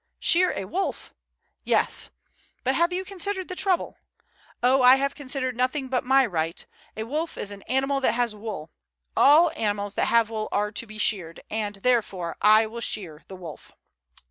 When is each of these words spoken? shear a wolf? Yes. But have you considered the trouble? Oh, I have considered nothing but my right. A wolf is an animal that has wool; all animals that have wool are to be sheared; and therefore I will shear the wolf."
shear 0.17 0.51
a 0.57 0.65
wolf? 0.65 1.13
Yes. 1.63 2.09
But 2.63 2.73
have 2.73 2.91
you 2.91 3.05
considered 3.05 3.49
the 3.49 3.55
trouble? 3.55 3.97
Oh, 4.63 4.81
I 4.81 4.95
have 4.95 5.13
considered 5.13 5.55
nothing 5.55 5.89
but 5.89 6.03
my 6.03 6.25
right. 6.25 6.65
A 6.97 7.03
wolf 7.03 7.37
is 7.37 7.51
an 7.51 7.61
animal 7.67 7.99
that 8.01 8.13
has 8.13 8.33
wool; 8.33 8.71
all 9.15 9.51
animals 9.51 9.93
that 9.93 10.05
have 10.05 10.31
wool 10.31 10.49
are 10.51 10.71
to 10.71 10.87
be 10.87 10.97
sheared; 10.97 11.41
and 11.51 11.75
therefore 11.75 12.35
I 12.41 12.65
will 12.65 12.81
shear 12.81 13.21
the 13.27 13.35
wolf." 13.35 13.73